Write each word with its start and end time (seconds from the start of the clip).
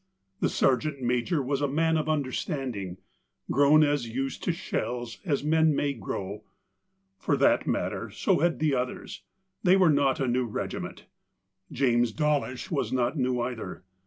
The 0.39 0.49
sergeant 0.49 1.03
major 1.03 1.43
was 1.43 1.61
a 1.61 1.67
man 1.67 1.95
of 1.95 2.09
understanding, 2.09 2.97
grown 3.51 3.83
as 3.83 4.09
used 4.09 4.43
to 4.45 4.51
shells 4.51 5.19
as 5.25 5.43
man 5.43 5.75
may 5.75 5.93
grow. 5.93 6.43
For 7.19 7.37
that 7.37 7.67
matter 7.67 8.09
so 8.09 8.39
had 8.39 8.57
the 8.57 8.73
others— 8.73 9.21
they 9.63 9.75
were 9.77 9.91
not 9.91 10.19
a 10.19 10.27
new 10.27 10.47
regiment. 10.47 11.05
James 11.71 12.11
Dawlish 12.11 12.71
was 12.71 12.91
not 12.91 13.15
new 13.15 13.39
either. 13.41 13.83